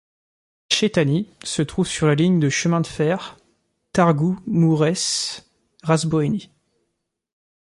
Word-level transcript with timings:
Chețani 0.71 1.29
se 1.43 1.61
trouve 1.61 1.85
sur 1.87 2.07
la 2.07 2.15
ligne 2.15 2.39
de 2.39 2.49
chemin 2.49 2.81
de 2.81 2.87
fer 2.87 3.37
Târgu 3.93 4.35
Mureș-Războieni. 4.47 6.49